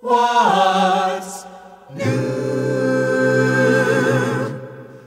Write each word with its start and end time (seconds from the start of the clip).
What's 0.00 1.46
new? 1.94 2.04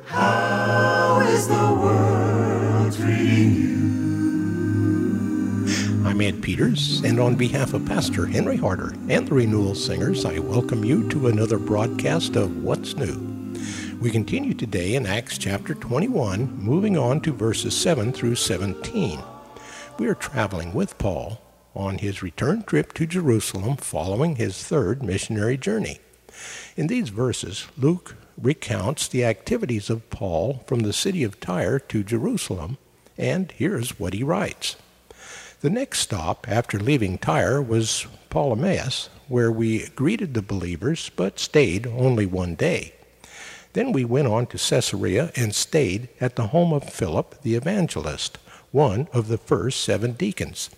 How 0.06 1.20
is 1.28 1.48
the 1.48 1.54
world 1.54 2.96
treating 2.96 3.54
you? 5.68 6.08
I'm 6.08 6.20
Ed 6.22 6.42
Peters, 6.42 7.04
and 7.04 7.20
on 7.20 7.36
behalf 7.36 7.76
of 7.76 7.86
Pastor 7.86 8.26
Henry 8.26 8.58
Harder 8.58 8.96
and 9.10 9.28
the 9.28 9.36
Renewal 9.36 9.76
Singers, 9.76 10.26
I 10.26 10.40
welcome 10.40 10.84
you 10.84 11.08
to 11.10 11.28
another 11.28 11.60
broadcast 11.60 12.36
of 12.36 12.64
What's 12.64 12.96
New. 12.96 13.56
We 14.02 14.10
continue 14.10 14.56
today 14.56 14.96
in 14.96 15.06
Acts 15.06 15.38
chapter 15.38 15.76
21, 15.76 16.58
moving 16.58 16.98
on 16.98 17.22
to 17.22 17.32
verses 17.32 17.78
7 17.78 18.12
through 18.12 18.36
17. 18.36 19.20
We 20.00 20.08
are 20.08 20.16
traveling 20.16 20.74
with 20.74 20.98
Paul 20.98 21.40
on 21.76 22.00
his 22.00 22.24
return 22.24 22.64
trip 22.64 22.94
to 22.94 23.06
Jerusalem 23.06 23.78
following 23.78 24.36
his 24.36 24.64
third 24.64 25.04
missionary 25.04 25.58
journey. 25.58 26.00
In 26.76 26.88
these 26.88 27.10
verses, 27.10 27.68
Luke 27.78 28.16
recounts 28.42 29.08
the 29.08 29.26
activities 29.26 29.90
of 29.90 30.10
Paul 30.10 30.64
from 30.66 30.80
the 30.80 30.94
city 30.94 31.24
of 31.24 31.40
Tyre 31.40 31.80
to 31.80 32.04
Jerusalem, 32.04 32.78
and 33.18 33.52
here's 33.52 34.00
what 34.00 34.14
he 34.14 34.24
writes. 34.24 34.76
The 35.62 35.70
next 35.70 36.00
stop 36.00 36.48
after 36.48 36.80
leaving 36.80 37.18
Tyre 37.18 37.62
was 37.62 38.08
Ptolemais, 38.30 39.10
where 39.28 39.52
we 39.52 39.88
greeted 39.90 40.34
the 40.34 40.42
believers 40.42 41.12
but 41.16 41.38
stayed 41.38 41.86
only 41.86 42.26
one 42.26 42.56
day. 42.56 42.94
Then 43.74 43.92
we 43.92 44.06
went 44.06 44.28
on 44.28 44.48
to 44.48 44.58
Caesarea 44.58 45.32
and 45.36 45.54
stayed 45.54 46.10
at 46.20 46.36
the 46.36 46.48
home 46.48 46.74
of 46.74 46.90
Philip 46.90 47.42
the 47.42 47.56
evangelist, 47.56 48.38
one 48.72 49.08
of 49.14 49.28
the 49.28 49.38
first 49.38 49.82
seven 49.82 50.14
deacons. 50.14 50.70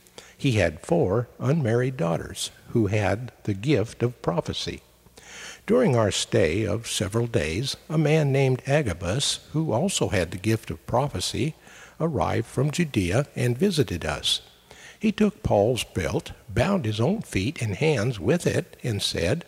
He 0.42 0.54
had 0.54 0.80
four 0.80 1.28
unmarried 1.38 1.98
daughters 1.98 2.50
who 2.70 2.88
had 2.88 3.32
the 3.44 3.54
gift 3.54 4.02
of 4.02 4.24
prophecy. 4.24 4.82
During 5.68 5.96
our 5.96 6.10
stay 6.10 6.64
of 6.66 6.88
several 6.88 7.28
days, 7.28 7.78
a 7.88 8.00
man 8.00 8.32
named 8.32 8.64
Agabus, 8.66 9.42
who 9.54 9.72
also 9.72 10.10
had 10.10 10.32
the 10.32 10.40
gift 10.40 10.72
of 10.72 10.84
prophecy, 10.88 11.54
arrived 12.00 12.48
from 12.48 12.72
Judea 12.72 13.28
and 13.36 13.56
visited 13.56 14.04
us. 14.04 14.42
He 15.00 15.12
took 15.12 15.44
Paul's 15.44 15.84
belt, 15.84 16.32
bound 16.50 16.86
his 16.86 17.00
own 17.00 17.22
feet 17.22 17.62
and 17.62 17.76
hands 17.76 18.20
with 18.20 18.48
it, 18.48 18.78
and 18.82 19.00
said, 19.00 19.46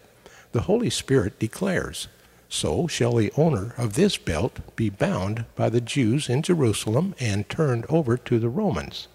The 0.51 0.61
Holy 0.61 0.91
Spirit 0.91 1.39
declares, 1.39 2.07
So 2.49 2.85
shall 2.85 3.15
the 3.15 3.31
owner 3.35 3.73
of 3.79 3.93
this 3.93 4.15
belt 4.15 4.59
be 4.75 4.91
bound 4.91 5.45
by 5.55 5.69
the 5.69 5.81
Jews 5.81 6.29
in 6.29 6.43
Jerusalem 6.43 7.15
and 7.19 7.49
turned 7.49 7.87
over 7.89 8.15
to 8.15 8.37
the 8.37 8.49
Romans. 8.49 9.07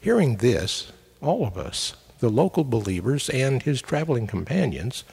Hearing 0.00 0.36
this, 0.36 0.92
all 1.24 1.46
of 1.46 1.56
us, 1.56 1.94
the 2.20 2.28
local 2.28 2.64
believers 2.64 3.28
and 3.30 3.62
his 3.62 3.82
traveling 3.82 4.26
companions, 4.26 5.04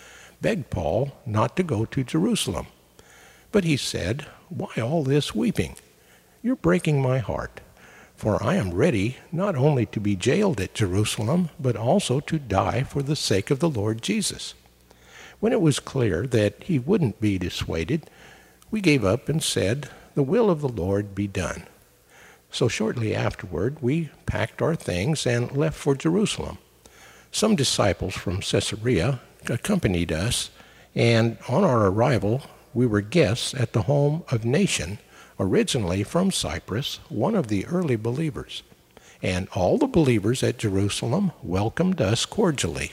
begged 0.42 0.70
Paul 0.70 1.12
not 1.26 1.56
to 1.58 1.64
go 1.64 1.86
to 1.86 2.04
Jerusalem. 2.04 2.68
But 3.52 3.64
he 3.64 3.78
said, 3.78 4.26
Why 4.50 4.72
all 4.82 5.04
this 5.04 5.36
weeping? 5.36 5.76
You're 6.42 6.56
breaking 6.56 7.02
my 7.02 7.20
heart, 7.20 7.62
for 8.16 8.42
I 8.44 8.56
am 8.56 8.74
ready 8.74 9.18
not 9.32 9.56
only 9.56 9.86
to 9.88 10.00
be 10.00 10.16
jailed 10.16 10.60
at 10.60 10.74
Jerusalem, 10.74 11.50
but 11.60 11.76
also 11.76 12.20
to 12.22 12.40
die 12.40 12.84
for 12.84 13.04
the 13.04 13.16
sake 13.16 13.52
of 13.52 13.60
the 13.60 13.70
Lord 13.70 14.02
Jesus. 14.02 14.54
When 15.40 15.54
it 15.54 15.62
was 15.62 15.80
clear 15.80 16.28
that 16.28 16.64
he 16.64 16.80
wouldn't 16.80 17.20
be 17.20 17.38
dissuaded, 17.38 18.10
we 18.70 18.80
gave 18.80 19.04
up 19.04 19.28
and 19.28 19.44
said, 19.44 19.90
The 20.16 20.24
will 20.24 20.50
of 20.50 20.62
the 20.62 20.70
Lord 20.70 21.14
be 21.14 21.28
done. 21.28 21.64
So 22.52 22.68
shortly 22.68 23.16
afterward, 23.16 23.78
we 23.82 24.10
packed 24.26 24.62
our 24.62 24.76
things 24.76 25.26
and 25.26 25.52
left 25.54 25.78
for 25.78 25.96
Jerusalem. 25.96 26.58
Some 27.32 27.56
disciples 27.56 28.14
from 28.14 28.42
Caesarea 28.42 29.22
accompanied 29.50 30.12
us, 30.12 30.50
and 30.94 31.38
on 31.48 31.64
our 31.64 31.88
arrival, 31.88 32.44
we 32.74 32.86
were 32.86 33.02
guests 33.02 33.54
at 33.54 33.72
the 33.72 33.84
home 33.84 34.24
of 34.30 34.42
Mnason, 34.42 34.98
originally 35.40 36.04
from 36.04 36.30
Cyprus, 36.30 37.00
one 37.08 37.36
of 37.36 37.48
the 37.48 37.66
early 37.68 37.96
believers. 37.96 38.64
And 39.24 39.48
all 39.54 39.78
the 39.78 39.88
believers 39.88 40.44
at 40.44 40.58
Jerusalem 40.58 41.32
welcomed 41.42 42.02
us 42.02 42.26
cordially. 42.26 42.92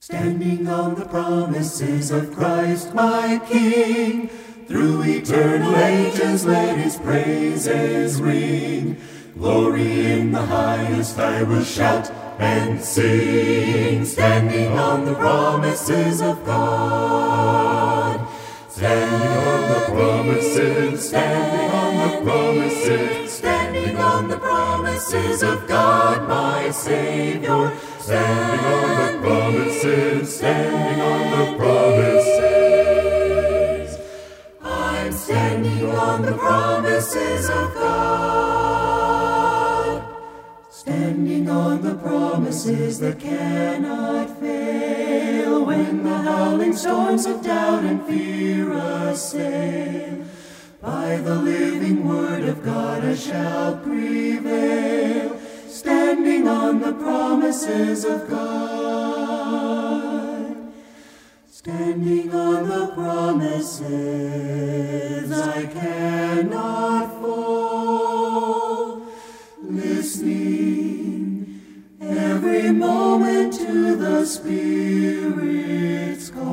Standing 0.00 0.68
on 0.68 0.94
the 0.94 1.04
promises 1.04 2.10
of 2.10 2.32
Christ 2.32 2.94
my 2.94 3.40
King, 3.48 4.30
through 4.66 5.02
eternal 5.02 5.76
ages 5.76 6.44
let 6.44 6.76
his 6.78 6.96
praises 6.96 8.20
ring. 8.20 8.96
Glory 9.36 10.12
in 10.12 10.32
the 10.32 10.42
highest 10.42 11.18
I 11.18 11.42
will 11.42 11.64
shout 11.64 12.10
and 12.38 12.80
sing. 12.80 14.04
Standing 14.04 14.72
on 14.78 15.04
the 15.04 15.14
promises 15.14 16.20
of 16.20 16.44
God. 16.44 18.28
Standing 18.68 19.28
on 19.28 19.68
the 19.68 19.80
promises, 19.94 21.08
standing 21.08 21.70
on 21.70 22.10
the 22.10 22.30
promises, 22.30 23.32
standing 23.32 23.96
on 23.96 24.28
the 24.28 24.38
promises 24.38 25.42
of 25.42 25.66
God 25.66 26.28
my 26.28 26.70
Savior. 26.70 27.72
Standing 28.00 28.66
on 28.66 29.12
the 29.12 29.26
promises, 29.26 30.36
standing 30.36 31.00
on 31.00 31.30
the 31.30 31.58
promises. 31.58 32.21
On 36.12 36.20
the 36.22 36.36
promises 36.36 37.48
of 37.48 37.72
God. 37.74 38.82
Standing 40.70 41.48
on 41.48 41.80
the 41.80 41.94
promises 41.94 42.98
that 42.98 43.18
cannot 43.18 44.38
fail 44.38 45.64
when 45.64 46.02
the 46.04 46.18
howling 46.18 46.76
storms 46.76 47.24
of 47.24 47.42
doubt 47.42 47.84
and 47.84 48.04
fear 48.06 48.72
assail. 48.72 50.18
By 50.82 51.16
the 51.16 51.34
living 51.34 52.06
word 52.06 52.42
of 52.42 52.62
God 52.62 53.02
I 53.04 53.14
shall 53.14 53.78
prevail, 53.78 55.40
standing 55.66 56.46
on 56.46 56.80
the 56.80 56.92
promises 56.92 58.04
of 58.04 58.28
God. 58.28 58.71
Standing 61.64 62.34
on 62.34 62.68
the 62.68 62.88
promises 62.88 63.86
I 65.30 65.66
cannot 65.66 67.20
fall, 67.20 69.06
listening 69.62 71.62
every 72.00 72.72
moment 72.72 73.52
to 73.58 73.94
the 73.94 74.24
Spirit's 74.24 76.30
call, 76.30 76.48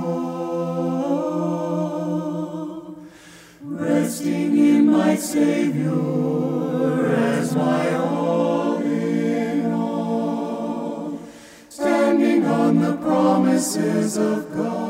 resting 3.64 4.58
in 4.60 4.92
my 4.92 5.16
Savior 5.16 7.16
as 7.16 7.56
my 7.56 7.96
all 7.96 8.78
in 8.78 9.72
all, 9.72 11.20
standing 11.68 12.46
on 12.46 12.80
the 12.80 12.96
promises 12.98 14.16
of 14.16 14.56
God. 14.56 14.89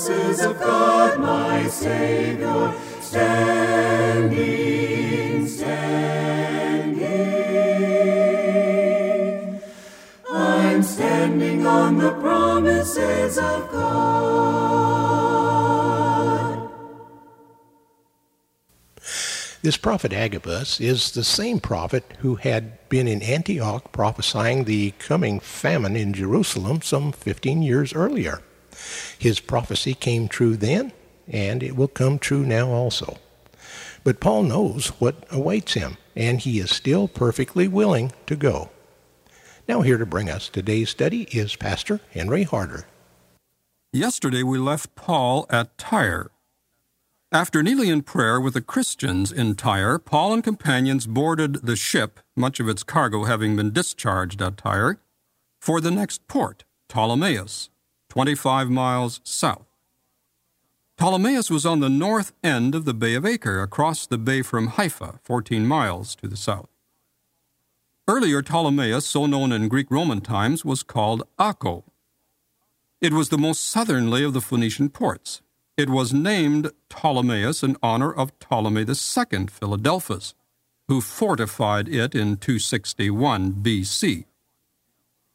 Promises 0.00 0.44
of 0.44 0.58
God, 0.58 1.20
my 1.20 1.68
Savior. 1.68 2.74
Standing, 3.00 4.26
standing. 5.46 7.00
I'm 10.30 10.82
standing 10.82 11.66
on 11.66 11.98
the 11.98 12.12
promises 12.12 13.36
of 13.36 13.70
God. 13.70 13.90
This 19.62 19.76
prophet 19.76 20.14
Agabus 20.14 20.80
is 20.80 21.10
the 21.10 21.24
same 21.24 21.60
prophet 21.60 22.14
who 22.20 22.36
had 22.36 22.88
been 22.88 23.06
in 23.06 23.20
Antioch 23.22 23.92
prophesying 23.92 24.64
the 24.64 24.92
coming 24.92 25.40
famine 25.40 25.94
in 25.96 26.14
Jerusalem 26.14 26.80
some 26.80 27.12
15 27.12 27.60
years 27.60 27.92
earlier. 27.92 28.40
His 29.20 29.38
prophecy 29.38 29.92
came 29.92 30.28
true 30.28 30.56
then, 30.56 30.92
and 31.28 31.62
it 31.62 31.76
will 31.76 31.88
come 31.88 32.18
true 32.18 32.42
now 32.42 32.70
also. 32.70 33.18
But 34.02 34.18
Paul 34.18 34.44
knows 34.44 34.88
what 34.98 35.26
awaits 35.30 35.74
him, 35.74 35.98
and 36.16 36.40
he 36.40 36.58
is 36.58 36.70
still 36.70 37.06
perfectly 37.06 37.68
willing 37.68 38.12
to 38.24 38.34
go. 38.34 38.70
Now, 39.68 39.82
here 39.82 39.98
to 39.98 40.06
bring 40.06 40.30
us 40.30 40.48
today's 40.48 40.88
study 40.88 41.24
is 41.32 41.54
Pastor 41.54 42.00
Henry 42.12 42.44
Harder. 42.44 42.86
Yesterday 43.92 44.42
we 44.42 44.56
left 44.56 44.94
Paul 44.94 45.44
at 45.50 45.76
Tyre. 45.76 46.30
After 47.30 47.62
kneeling 47.62 47.90
in 47.90 48.00
prayer 48.00 48.40
with 48.40 48.54
the 48.54 48.62
Christians 48.62 49.30
in 49.30 49.54
Tyre, 49.54 49.98
Paul 49.98 50.32
and 50.32 50.42
companions 50.42 51.06
boarded 51.06 51.56
the 51.56 51.76
ship, 51.76 52.20
much 52.34 52.58
of 52.58 52.70
its 52.70 52.82
cargo 52.82 53.24
having 53.24 53.54
been 53.54 53.70
discharged 53.70 54.40
at 54.40 54.56
Tyre, 54.56 54.98
for 55.60 55.82
the 55.82 55.90
next 55.90 56.26
port, 56.26 56.64
Ptolemais, 56.88 57.68
25 58.10 58.68
miles 58.68 59.20
south. 59.22 59.66
Ptolemais 60.98 61.48
was 61.48 61.64
on 61.64 61.80
the 61.80 61.88
north 61.88 62.32
end 62.44 62.74
of 62.74 62.84
the 62.84 62.92
Bay 62.92 63.14
of 63.14 63.24
Acre, 63.24 63.62
across 63.62 64.04
the 64.04 64.18
bay 64.18 64.42
from 64.42 64.66
Haifa, 64.66 65.20
14 65.22 65.64
miles 65.64 66.14
to 66.16 66.28
the 66.28 66.36
south. 66.36 66.68
Earlier, 68.08 68.42
Ptolemais, 68.42 69.00
so 69.02 69.26
known 69.26 69.52
in 69.52 69.68
Greek 69.68 69.90
Roman 69.90 70.20
times, 70.20 70.64
was 70.64 70.82
called 70.82 71.22
Akko. 71.38 71.84
It 73.00 73.12
was 73.14 73.28
the 73.28 73.38
most 73.38 73.62
southerly 73.62 74.24
of 74.24 74.34
the 74.34 74.40
Phoenician 74.40 74.90
ports. 74.90 75.40
It 75.76 75.88
was 75.88 76.12
named 76.12 76.72
Ptolemais 76.90 77.62
in 77.62 77.76
honor 77.80 78.12
of 78.12 78.36
Ptolemy 78.40 78.82
II 78.82 79.46
Philadelphus, 79.46 80.34
who 80.88 81.00
fortified 81.00 81.88
it 81.88 82.16
in 82.16 82.36
261 82.36 83.52
BC. 83.62 84.24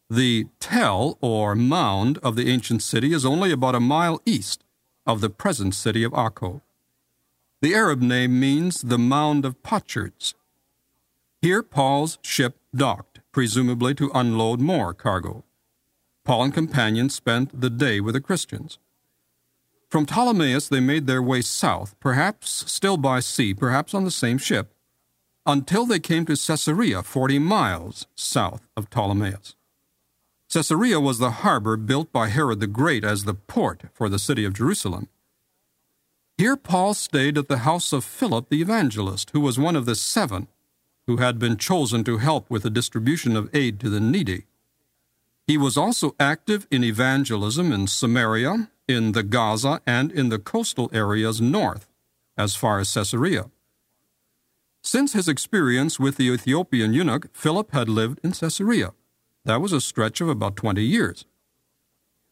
The 0.10 0.48
tell, 0.60 1.18
or 1.20 1.56
mound, 1.56 2.20
of 2.20 2.36
the 2.36 2.48
ancient 2.50 2.84
city 2.84 3.12
is 3.12 3.26
only 3.26 3.52
about 3.52 3.74
a 3.74 3.80
mile 3.80 4.22
east 4.26 4.64
of 5.06 5.20
the 5.20 5.32
present 5.32 5.74
city 5.74 6.04
of 6.04 6.12
Akko. 6.12 6.62
The 7.62 7.74
Arab 7.74 8.02
name 8.02 8.40
means 8.40 8.82
the 8.82 9.00
mound 9.00 9.46
of 9.46 9.64
potsherds. 9.64 10.36
Here 11.42 11.64
Paul's 11.64 12.20
ship 12.22 12.58
docked, 12.76 13.22
presumably 13.32 13.96
to 13.96 14.12
unload 14.14 14.60
more 14.60 14.94
cargo. 14.94 15.44
Paul 16.24 16.44
and 16.44 16.54
companions 16.54 17.16
spent 17.16 17.60
the 17.60 17.70
day 17.72 18.00
with 18.00 18.14
the 18.14 18.22
Christians. 18.22 18.78
From 19.90 20.06
Ptolemais 20.06 20.70
they 20.70 20.80
made 20.80 21.08
their 21.08 21.22
way 21.22 21.42
south, 21.42 21.96
perhaps 22.00 22.72
still 22.72 22.98
by 22.98 23.22
sea, 23.22 23.54
perhaps 23.54 23.94
on 23.96 24.04
the 24.04 24.12
same 24.12 24.38
ship, 24.38 24.74
until 25.48 25.86
they 25.86 26.00
came 26.00 26.26
to 26.26 26.36
Caesarea, 26.36 27.02
40 27.02 27.40
miles 27.40 28.08
south 28.16 28.68
of 28.76 28.90
Ptolemais. 28.90 29.56
Caesarea 30.50 31.00
was 31.00 31.18
the 31.18 31.32
harbor 31.32 31.76
built 31.76 32.12
by 32.12 32.30
Herod 32.30 32.60
the 32.60 32.68
Great 32.68 33.04
as 33.04 33.24
the 33.24 33.34
port 33.34 33.84
for 33.94 34.10
the 34.10 34.20
city 34.20 34.46
of 34.46 34.54
Jerusalem. 34.54 35.10
Here 36.38 36.58
Paul 36.58 36.94
stayed 36.94 37.38
at 37.38 37.48
the 37.48 37.60
house 37.60 37.94
of 37.94 38.04
Philip 38.04 38.50
the 38.50 38.62
evangelist, 38.62 39.32
who 39.32 39.40
was 39.40 39.58
one 39.58 39.76
of 39.76 39.86
the 39.86 39.96
seven 39.96 40.48
who 41.08 41.18
had 41.18 41.40
been 41.40 41.58
chosen 41.58 42.04
to 42.04 42.18
help 42.18 42.50
with 42.50 42.64
the 42.64 42.70
distribution 42.70 43.36
of 43.36 43.54
aid 43.54 43.80
to 43.80 43.90
the 43.90 44.00
needy. 44.00 44.46
He 45.48 45.58
was 45.58 45.78
also 45.78 46.16
active 46.20 46.68
in 46.72 46.84
evangelism 46.84 47.72
in 47.72 47.88
Samaria, 47.88 48.70
in 48.88 49.12
the 49.12 49.24
Gaza, 49.24 49.82
and 49.86 50.12
in 50.12 50.30
the 50.30 50.40
coastal 50.40 50.90
areas 50.92 51.40
north, 51.40 51.88
as 52.38 52.56
far 52.56 52.80
as 52.80 52.94
Caesarea. 52.94 53.50
Since 54.82 55.14
his 55.14 55.28
experience 55.28 56.00
with 56.00 56.18
the 56.18 56.30
Ethiopian 56.32 56.94
eunuch, 56.94 57.30
Philip 57.34 57.72
had 57.72 57.90
lived 57.90 58.20
in 58.24 58.32
Caesarea. 58.32 58.94
That 59.46 59.62
was 59.62 59.72
a 59.72 59.80
stretch 59.80 60.22
of 60.22 60.30
about 60.30 60.56
20 60.56 60.84
years. 60.84 61.26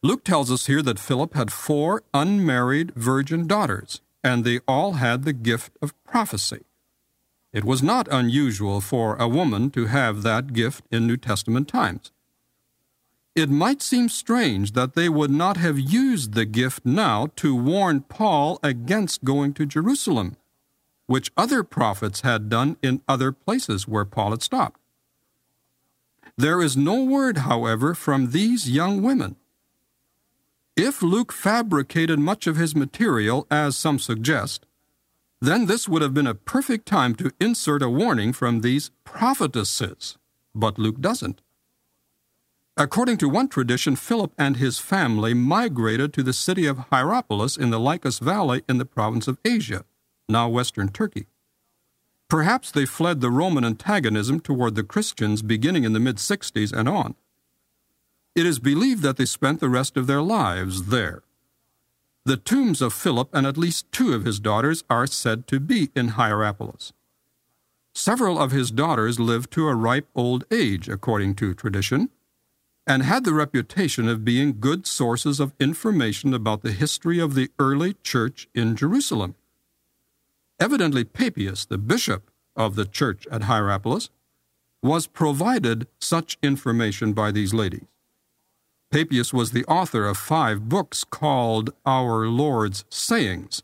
Luke 0.02 0.24
tells 0.24 0.50
us 0.50 0.66
here 0.66 0.82
that 0.82 0.98
Philip 0.98 1.34
had 1.34 1.52
four 1.52 2.02
unmarried 2.12 2.92
virgin 2.94 3.46
daughters, 3.46 4.00
and 4.22 4.44
they 4.44 4.60
all 4.68 4.94
had 4.94 5.24
the 5.24 5.32
gift 5.32 5.72
of 5.80 5.94
prophecy. 6.04 6.64
It 7.52 7.64
was 7.64 7.82
not 7.82 8.08
unusual 8.10 8.80
for 8.80 9.14
a 9.16 9.28
woman 9.28 9.70
to 9.70 9.86
have 9.86 10.22
that 10.22 10.52
gift 10.52 10.84
in 10.90 11.06
New 11.06 11.16
Testament 11.16 11.68
times. 11.68 12.10
It 13.36 13.48
might 13.48 13.80
seem 13.80 14.08
strange 14.08 14.72
that 14.72 14.94
they 14.94 15.08
would 15.08 15.30
not 15.30 15.56
have 15.56 15.78
used 15.78 16.34
the 16.34 16.44
gift 16.44 16.84
now 16.84 17.28
to 17.36 17.54
warn 17.54 18.00
Paul 18.00 18.58
against 18.62 19.24
going 19.24 19.54
to 19.54 19.66
Jerusalem, 19.66 20.36
which 21.06 21.32
other 21.36 21.62
prophets 21.62 22.22
had 22.22 22.48
done 22.48 22.76
in 22.82 23.02
other 23.08 23.30
places 23.30 23.86
where 23.86 24.04
Paul 24.04 24.32
had 24.32 24.42
stopped. 24.42 24.80
There 26.36 26.60
is 26.60 26.76
no 26.76 27.02
word, 27.04 27.38
however, 27.38 27.94
from 27.94 28.30
these 28.30 28.68
young 28.68 29.02
women. 29.02 29.36
If 30.76 31.02
Luke 31.02 31.32
fabricated 31.32 32.18
much 32.18 32.48
of 32.48 32.56
his 32.56 32.74
material, 32.74 33.46
as 33.50 33.76
some 33.76 34.00
suggest, 34.00 34.66
then 35.40 35.66
this 35.66 35.88
would 35.88 36.02
have 36.02 36.14
been 36.14 36.26
a 36.26 36.34
perfect 36.34 36.86
time 36.86 37.14
to 37.16 37.30
insert 37.38 37.82
a 37.82 37.88
warning 37.88 38.32
from 38.32 38.60
these 38.60 38.90
prophetesses, 39.04 40.18
but 40.54 40.78
Luke 40.78 41.00
doesn't. 41.00 41.40
According 42.76 43.18
to 43.18 43.28
one 43.28 43.46
tradition, 43.46 43.94
Philip 43.94 44.32
and 44.36 44.56
his 44.56 44.80
family 44.80 45.32
migrated 45.32 46.12
to 46.14 46.24
the 46.24 46.32
city 46.32 46.66
of 46.66 46.86
Hierapolis 46.90 47.56
in 47.56 47.70
the 47.70 47.78
Lycus 47.78 48.18
Valley 48.18 48.64
in 48.68 48.78
the 48.78 48.84
province 48.84 49.28
of 49.28 49.38
Asia, 49.44 49.84
now 50.28 50.48
western 50.48 50.88
Turkey. 50.88 51.26
Perhaps 52.28 52.70
they 52.70 52.86
fled 52.86 53.20
the 53.20 53.30
Roman 53.30 53.64
antagonism 53.64 54.40
toward 54.40 54.74
the 54.74 54.82
Christians 54.82 55.42
beginning 55.42 55.84
in 55.84 55.92
the 55.92 56.00
mid 56.00 56.16
60s 56.16 56.72
and 56.72 56.88
on. 56.88 57.14
It 58.34 58.46
is 58.46 58.58
believed 58.58 59.02
that 59.02 59.16
they 59.16 59.26
spent 59.26 59.60
the 59.60 59.68
rest 59.68 59.96
of 59.96 60.06
their 60.06 60.22
lives 60.22 60.84
there. 60.86 61.22
The 62.24 62.36
tombs 62.36 62.80
of 62.80 62.94
Philip 62.94 63.28
and 63.32 63.46
at 63.46 63.58
least 63.58 63.92
two 63.92 64.14
of 64.14 64.24
his 64.24 64.40
daughters 64.40 64.82
are 64.88 65.06
said 65.06 65.46
to 65.48 65.60
be 65.60 65.90
in 65.94 66.08
Hierapolis. 66.08 66.92
Several 67.94 68.40
of 68.40 68.50
his 68.50 68.70
daughters 68.70 69.20
lived 69.20 69.52
to 69.52 69.68
a 69.68 69.74
ripe 69.74 70.08
old 70.16 70.44
age, 70.50 70.88
according 70.88 71.36
to 71.36 71.54
tradition, 71.54 72.08
and 72.86 73.02
had 73.02 73.24
the 73.24 73.32
reputation 73.32 74.08
of 74.08 74.24
being 74.24 74.58
good 74.58 74.86
sources 74.86 75.38
of 75.38 75.54
information 75.60 76.34
about 76.34 76.62
the 76.62 76.72
history 76.72 77.20
of 77.20 77.34
the 77.34 77.50
early 77.58 77.94
church 78.02 78.48
in 78.54 78.74
Jerusalem. 78.74 79.36
Evidently, 80.60 81.04
Papias, 81.04 81.66
the 81.66 81.78
bishop 81.78 82.30
of 82.56 82.76
the 82.76 82.84
church 82.84 83.26
at 83.30 83.42
Hierapolis, 83.42 84.10
was 84.82 85.06
provided 85.06 85.86
such 85.98 86.38
information 86.42 87.12
by 87.12 87.30
these 87.30 87.54
ladies. 87.54 87.86
Papias 88.90 89.32
was 89.32 89.50
the 89.50 89.64
author 89.64 90.06
of 90.06 90.16
five 90.16 90.68
books 90.68 91.04
called 91.04 91.70
Our 91.84 92.28
Lord's 92.28 92.84
Sayings. 92.90 93.62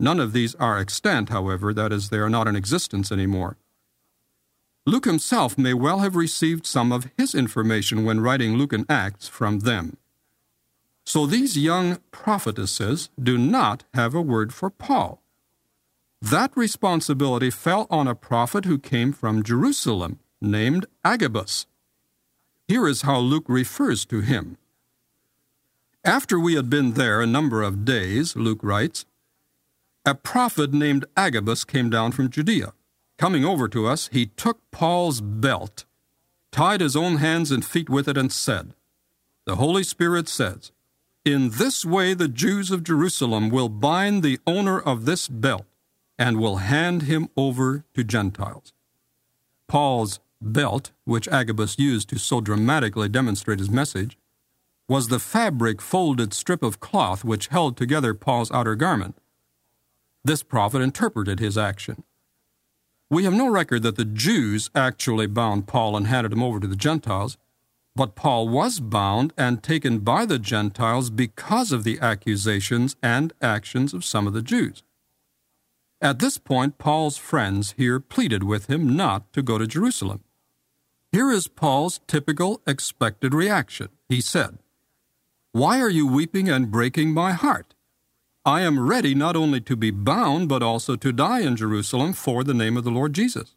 None 0.00 0.18
of 0.18 0.32
these 0.32 0.54
are 0.54 0.78
extant, 0.78 1.28
however, 1.28 1.74
that 1.74 1.92
is, 1.92 2.08
they 2.08 2.18
are 2.18 2.30
not 2.30 2.48
in 2.48 2.56
existence 2.56 3.12
anymore. 3.12 3.56
Luke 4.84 5.04
himself 5.04 5.56
may 5.56 5.74
well 5.74 6.00
have 6.00 6.16
received 6.16 6.66
some 6.66 6.90
of 6.90 7.08
his 7.16 7.34
information 7.34 8.04
when 8.04 8.20
writing 8.20 8.54
Luke 8.56 8.72
and 8.72 8.86
Acts 8.88 9.28
from 9.28 9.60
them. 9.60 9.96
So 11.04 11.26
these 11.26 11.56
young 11.56 11.98
prophetesses 12.10 13.10
do 13.20 13.38
not 13.38 13.84
have 13.94 14.14
a 14.14 14.20
word 14.20 14.52
for 14.52 14.70
Paul. 14.70 15.21
That 16.22 16.56
responsibility 16.56 17.50
fell 17.50 17.88
on 17.90 18.06
a 18.06 18.14
prophet 18.14 18.64
who 18.64 18.78
came 18.78 19.12
from 19.12 19.42
Jerusalem, 19.42 20.20
named 20.40 20.86
Agabus. 21.04 21.66
Here 22.68 22.86
is 22.86 23.02
how 23.02 23.18
Luke 23.18 23.46
refers 23.48 24.04
to 24.04 24.20
him. 24.20 24.56
After 26.04 26.38
we 26.38 26.54
had 26.54 26.70
been 26.70 26.92
there 26.92 27.20
a 27.20 27.26
number 27.26 27.60
of 27.60 27.84
days, 27.84 28.36
Luke 28.36 28.60
writes, 28.62 29.04
a 30.06 30.14
prophet 30.14 30.72
named 30.72 31.06
Agabus 31.16 31.64
came 31.64 31.90
down 31.90 32.12
from 32.12 32.30
Judea. 32.30 32.72
Coming 33.18 33.44
over 33.44 33.66
to 33.68 33.88
us, 33.88 34.08
he 34.12 34.26
took 34.26 34.60
Paul's 34.70 35.20
belt, 35.20 35.84
tied 36.52 36.80
his 36.80 36.94
own 36.94 37.16
hands 37.16 37.50
and 37.50 37.64
feet 37.64 37.90
with 37.90 38.06
it, 38.06 38.16
and 38.16 38.30
said, 38.30 38.74
The 39.44 39.56
Holy 39.56 39.82
Spirit 39.82 40.28
says, 40.28 40.70
In 41.24 41.50
this 41.50 41.84
way 41.84 42.14
the 42.14 42.28
Jews 42.28 42.70
of 42.70 42.84
Jerusalem 42.84 43.50
will 43.50 43.68
bind 43.68 44.22
the 44.22 44.38
owner 44.46 44.78
of 44.78 45.04
this 45.04 45.26
belt 45.26 45.66
and 46.18 46.38
will 46.38 46.56
hand 46.56 47.02
him 47.02 47.28
over 47.36 47.84
to 47.94 48.04
Gentiles. 48.04 48.72
Paul's 49.68 50.20
belt, 50.40 50.90
which 51.04 51.28
Agabus 51.28 51.78
used 51.78 52.08
to 52.10 52.18
so 52.18 52.40
dramatically 52.40 53.08
demonstrate 53.08 53.58
his 53.58 53.70
message, 53.70 54.18
was 54.88 55.08
the 55.08 55.18
fabric 55.18 55.80
folded 55.80 56.34
strip 56.34 56.62
of 56.62 56.80
cloth 56.80 57.24
which 57.24 57.48
held 57.48 57.76
together 57.76 58.12
Paul's 58.12 58.50
outer 58.50 58.74
garment. 58.74 59.16
This 60.24 60.42
prophet 60.42 60.82
interpreted 60.82 61.40
his 61.40 61.56
action. 61.56 62.04
We 63.10 63.24
have 63.24 63.32
no 63.34 63.48
record 63.48 63.82
that 63.82 63.96
the 63.96 64.04
Jews 64.04 64.70
actually 64.74 65.26
bound 65.26 65.66
Paul 65.66 65.96
and 65.96 66.06
handed 66.06 66.32
him 66.32 66.42
over 66.42 66.60
to 66.60 66.66
the 66.66 66.76
Gentiles, 66.76 67.36
but 67.94 68.14
Paul 68.14 68.48
was 68.48 68.80
bound 68.80 69.32
and 69.36 69.62
taken 69.62 69.98
by 69.98 70.24
the 70.24 70.38
Gentiles 70.38 71.10
because 71.10 71.72
of 71.72 71.84
the 71.84 71.98
accusations 72.00 72.96
and 73.02 73.32
actions 73.42 73.92
of 73.92 74.04
some 74.04 74.26
of 74.26 74.32
the 74.32 74.42
Jews. 74.42 74.82
At 76.02 76.18
this 76.18 76.36
point, 76.36 76.78
Paul's 76.78 77.16
friends 77.16 77.74
here 77.78 78.00
pleaded 78.00 78.42
with 78.42 78.66
him 78.66 78.96
not 78.96 79.32
to 79.34 79.40
go 79.40 79.56
to 79.56 79.68
Jerusalem. 79.68 80.24
Here 81.12 81.30
is 81.30 81.46
Paul's 81.46 82.00
typical 82.08 82.60
expected 82.66 83.32
reaction. 83.32 83.88
He 84.08 84.20
said, 84.20 84.58
Why 85.52 85.80
are 85.80 85.88
you 85.88 86.08
weeping 86.08 86.48
and 86.48 86.72
breaking 86.72 87.14
my 87.14 87.32
heart? 87.32 87.74
I 88.44 88.62
am 88.62 88.88
ready 88.88 89.14
not 89.14 89.36
only 89.36 89.60
to 89.60 89.76
be 89.76 89.92
bound, 89.92 90.48
but 90.48 90.60
also 90.60 90.96
to 90.96 91.12
die 91.12 91.42
in 91.42 91.54
Jerusalem 91.54 92.14
for 92.14 92.42
the 92.42 92.54
name 92.54 92.76
of 92.76 92.82
the 92.82 92.90
Lord 92.90 93.12
Jesus. 93.12 93.54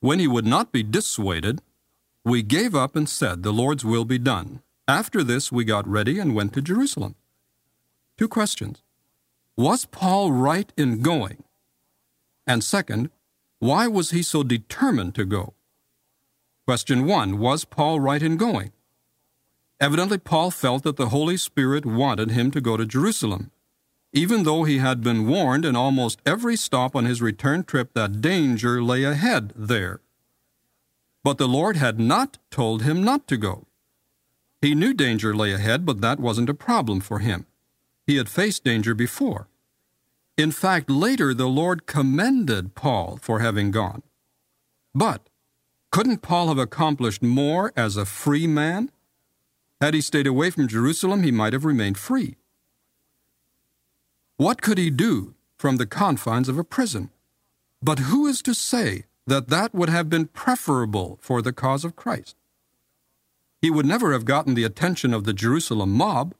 When 0.00 0.18
he 0.18 0.26
would 0.26 0.46
not 0.46 0.72
be 0.72 0.82
dissuaded, 0.82 1.62
we 2.24 2.42
gave 2.42 2.74
up 2.74 2.96
and 2.96 3.08
said, 3.08 3.44
The 3.44 3.52
Lord's 3.52 3.84
will 3.84 4.04
be 4.04 4.18
done. 4.18 4.62
After 4.88 5.22
this, 5.22 5.52
we 5.52 5.64
got 5.64 5.86
ready 5.86 6.18
and 6.18 6.34
went 6.34 6.52
to 6.54 6.60
Jerusalem. 6.60 7.14
Two 8.18 8.26
questions. 8.26 8.82
Was 9.60 9.84
Paul 9.84 10.32
right 10.32 10.72
in 10.78 11.02
going? 11.02 11.44
And 12.46 12.64
second, 12.64 13.10
why 13.58 13.86
was 13.88 14.10
he 14.10 14.22
so 14.22 14.42
determined 14.42 15.14
to 15.16 15.26
go? 15.26 15.52
Question 16.66 17.04
1 17.04 17.38
Was 17.38 17.66
Paul 17.66 18.00
right 18.00 18.22
in 18.22 18.38
going? 18.38 18.72
Evidently, 19.78 20.16
Paul 20.16 20.50
felt 20.50 20.82
that 20.84 20.96
the 20.96 21.10
Holy 21.10 21.36
Spirit 21.36 21.84
wanted 21.84 22.30
him 22.30 22.50
to 22.52 22.62
go 22.62 22.78
to 22.78 22.86
Jerusalem. 22.86 23.50
even 24.14 24.44
though 24.44 24.64
he 24.64 24.78
had 24.78 25.02
been 25.02 25.28
warned 25.28 25.66
in 25.66 25.76
almost 25.76 26.22
every 26.24 26.56
stop 26.56 26.96
on 26.96 27.04
his 27.04 27.20
return 27.20 27.62
trip 27.62 27.92
that 27.92 28.22
danger 28.22 28.82
lay 28.82 29.04
ahead 29.04 29.52
there. 29.54 30.00
But 31.22 31.36
the 31.36 31.46
Lord 31.46 31.76
had 31.76 32.00
not 32.00 32.38
told 32.50 32.82
him 32.82 33.04
not 33.04 33.28
to 33.28 33.36
go. 33.36 33.66
He 34.62 34.74
knew 34.74 34.94
danger 34.94 35.34
lay 35.34 35.52
ahead, 35.52 35.84
but 35.84 36.00
that 36.00 36.18
wasn't 36.18 36.48
a 36.48 36.54
problem 36.54 37.00
for 37.00 37.18
him. 37.18 37.44
He 38.06 38.16
had 38.16 38.28
faced 38.28 38.64
danger 38.64 38.94
before. 38.94 39.49
In 40.40 40.52
fact, 40.52 40.88
later 40.88 41.34
the 41.34 41.48
Lord 41.48 41.84
commended 41.84 42.74
Paul 42.74 43.18
for 43.20 43.40
having 43.40 43.70
gone. 43.70 44.02
But 44.94 45.28
couldn't 45.92 46.22
Paul 46.22 46.48
have 46.48 46.56
accomplished 46.56 47.22
more 47.22 47.74
as 47.76 47.98
a 47.98 48.06
free 48.06 48.46
man? 48.46 48.90
Had 49.82 49.92
he 49.92 50.00
stayed 50.00 50.26
away 50.26 50.48
from 50.48 50.66
Jerusalem, 50.66 51.24
he 51.24 51.30
might 51.30 51.52
have 51.52 51.66
remained 51.66 51.98
free. 51.98 52.38
What 54.38 54.62
could 54.62 54.78
he 54.78 54.88
do 54.88 55.34
from 55.58 55.76
the 55.76 55.84
confines 55.84 56.48
of 56.48 56.56
a 56.56 56.64
prison? 56.64 57.10
But 57.82 57.98
who 58.08 58.26
is 58.26 58.40
to 58.40 58.54
say 58.54 59.04
that 59.26 59.48
that 59.48 59.74
would 59.74 59.90
have 59.90 60.08
been 60.08 60.28
preferable 60.28 61.18
for 61.20 61.42
the 61.42 61.52
cause 61.52 61.84
of 61.84 61.96
Christ? 61.96 62.34
He 63.60 63.68
would 63.68 63.84
never 63.84 64.14
have 64.14 64.24
gotten 64.24 64.54
the 64.54 64.64
attention 64.64 65.12
of 65.12 65.24
the 65.24 65.34
Jerusalem 65.34 65.92
mob, 65.92 66.34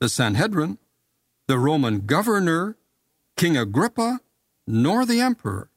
the 0.00 0.08
Sanhedrin, 0.08 0.78
the 1.46 1.58
Roman 1.58 2.06
governor, 2.06 2.78
King 3.44 3.58
Agrippa, 3.58 4.20
nor 4.66 5.04
the 5.04 5.20
emperor. 5.20 5.68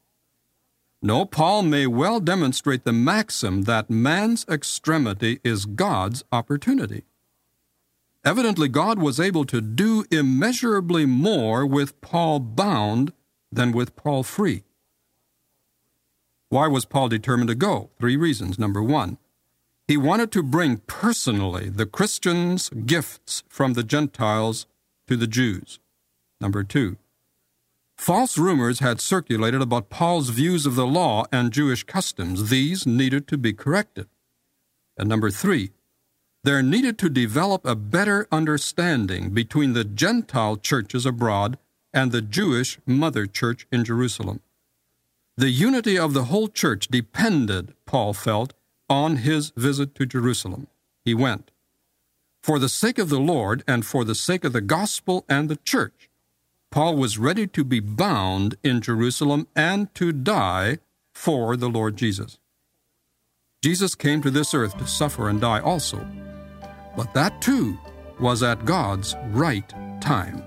No, 1.01 1.25
Paul 1.25 1.63
may 1.63 1.85
well 1.85 2.21
demonstrate 2.21 2.85
the 2.85 2.93
maxim 2.93 3.63
that 3.63 3.89
man's 3.89 4.45
extremity 4.47 5.41
is 5.43 5.65
God's 5.65 6.23
opportunity. 6.31 7.03
Evidently, 8.23 8.69
God 8.69 8.99
was 8.99 9.19
able 9.19 9.43
to 9.47 9.59
do 9.59 10.05
immeasurably 10.09 11.05
more 11.05 11.65
with 11.65 11.99
Paul 11.99 12.39
bound 12.39 13.11
than 13.51 13.73
with 13.73 13.97
Paul 13.97 14.23
free. 14.23 14.63
Why 16.47 16.67
was 16.67 16.85
Paul 16.85 17.09
determined 17.09 17.49
to 17.49 17.55
go? 17.55 17.89
Three 17.99 18.15
reasons. 18.15 18.57
Number 18.57 18.81
one, 18.81 19.17
he 19.89 19.97
wanted 19.97 20.31
to 20.31 20.41
bring 20.41 20.77
personally 20.87 21.67
the 21.67 21.85
Christians' 21.85 22.69
gifts 22.69 23.43
from 23.49 23.73
the 23.73 23.83
Gentiles 23.83 24.67
to 25.07 25.17
the 25.17 25.27
Jews. 25.27 25.81
Number 26.39 26.63
two, 26.63 26.95
False 27.97 28.37
rumors 28.37 28.79
had 28.79 29.01
circulated 29.01 29.61
about 29.61 29.89
Paul's 29.89 30.29
views 30.29 30.65
of 30.65 30.75
the 30.75 30.85
law 30.85 31.25
and 31.31 31.51
Jewish 31.51 31.83
customs. 31.83 32.49
These 32.49 32.85
needed 32.85 33.27
to 33.27 33.37
be 33.37 33.53
corrected. 33.53 34.07
And 34.97 35.09
number 35.09 35.31
three, 35.31 35.71
there 36.43 36.61
needed 36.61 36.97
to 36.99 37.09
develop 37.09 37.65
a 37.65 37.75
better 37.75 38.27
understanding 38.31 39.31
between 39.31 39.73
the 39.73 39.83
Gentile 39.83 40.57
churches 40.57 41.05
abroad 41.05 41.57
and 41.93 42.11
the 42.11 42.21
Jewish 42.21 42.79
mother 42.85 43.25
church 43.25 43.67
in 43.71 43.83
Jerusalem. 43.83 44.41
The 45.35 45.49
unity 45.49 45.97
of 45.97 46.13
the 46.13 46.25
whole 46.25 46.47
church 46.47 46.87
depended, 46.87 47.73
Paul 47.85 48.13
felt, 48.13 48.53
on 48.89 49.17
his 49.17 49.51
visit 49.57 49.95
to 49.95 50.05
Jerusalem. 50.05 50.67
He 51.03 51.13
went. 51.13 51.51
For 52.41 52.59
the 52.59 52.69
sake 52.69 52.97
of 52.97 53.09
the 53.09 53.19
Lord 53.19 53.63
and 53.67 53.85
for 53.85 54.05
the 54.05 54.15
sake 54.15 54.43
of 54.43 54.53
the 54.53 54.61
gospel 54.61 55.25
and 55.27 55.49
the 55.49 55.57
church, 55.57 56.06
Paul 56.77 56.95
was 56.95 57.17
ready 57.17 57.47
to 57.47 57.63
be 57.63 57.79
bound 57.79 58.55
in 58.63 58.81
Jerusalem 58.81 59.47
and 59.55 59.91
to 59.95 60.11
die 60.11 60.77
for 61.11 61.57
the 61.57 61.69
Lord 61.69 61.97
Jesus. 61.97 62.37
Jesus 63.63 63.95
came 63.95 64.21
to 64.21 64.29
this 64.29 64.53
earth 64.53 64.77
to 64.77 64.85
suffer 64.85 65.27
and 65.27 65.41
die 65.41 65.59
also, 65.59 66.05
but 66.95 67.15
that 67.15 67.41
too 67.41 67.79
was 68.19 68.43
at 68.43 68.63
God's 68.63 69.15
right 69.31 69.67
time. 70.01 70.46